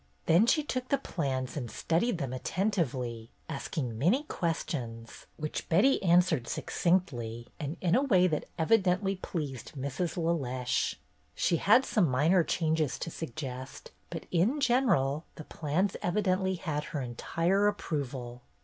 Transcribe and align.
Then 0.25 0.47
she 0.47 0.63
took 0.63 0.89
the 0.89 0.97
plans 0.97 1.55
and 1.55 1.69
studied 1.69 2.17
them 2.17 2.33
attentively, 2.33 3.29
asking 3.47 3.99
many 3.99 4.23
230 4.23 4.25
BETTY 4.25 4.37
BAIRD'S 4.39 4.59
GOLDEN 4.63 4.91
YEAR 4.97 5.03
questions, 5.05 5.27
which 5.37 5.69
Betty 5.69 6.01
answered 6.01 6.47
succinctly 6.47 7.47
and 7.59 7.77
in 7.81 7.93
a 7.93 8.01
way 8.01 8.25
that 8.25 8.47
evidently 8.57 9.15
pleased 9.17 9.73
Mrs. 9.77 10.17
LeLeche. 10.17 10.95
She 11.35 11.57
had 11.57 11.85
some 11.85 12.09
minor 12.09 12.43
changes 12.43 12.97
to 12.97 13.11
suggest, 13.11 13.91
but 14.09 14.25
in 14.31 14.59
general 14.59 15.25
the 15.35 15.43
plans 15.43 15.95
evidently 16.01 16.55
had 16.55 16.85
her 16.85 17.01
entire 17.01 17.67
approval. 17.67 18.41